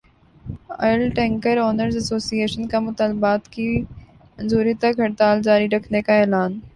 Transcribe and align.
oil 0.79 1.01
tanker 1.15 1.57
owners 1.59 1.95
ایسوسی 1.95 2.39
ایشن 2.41 2.67
کا 2.67 2.79
مطالبات 2.81 3.47
کی 3.49 3.67
منظوری 4.37 4.73
تک 4.81 4.99
ہڑتال 4.99 5.41
جاری 5.43 5.67
رکھنے 5.69 6.01
کا 6.01 6.13
اعلان 6.15 6.59